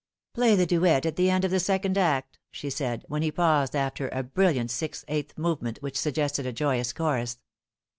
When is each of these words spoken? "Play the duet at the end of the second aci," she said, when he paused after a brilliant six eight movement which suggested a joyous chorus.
"Play 0.33 0.55
the 0.55 0.65
duet 0.65 1.05
at 1.05 1.15
the 1.15 1.29
end 1.29 1.45
of 1.45 1.51
the 1.51 1.59
second 1.59 1.95
aci," 1.95 2.23
she 2.49 2.71
said, 2.71 3.05
when 3.07 3.21
he 3.21 3.31
paused 3.31 3.75
after 3.75 4.09
a 4.09 4.23
brilliant 4.23 4.71
six 4.71 5.05
eight 5.07 5.37
movement 5.37 5.77
which 5.83 5.95
suggested 5.99 6.47
a 6.47 6.51
joyous 6.51 6.91
chorus. 6.91 7.37